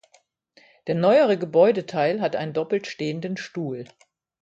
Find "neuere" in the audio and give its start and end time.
0.95-1.37